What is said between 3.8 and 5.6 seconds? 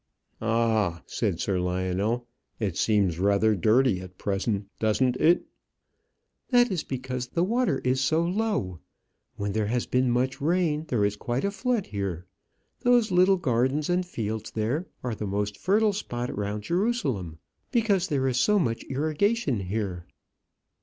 at present; doesn't it?"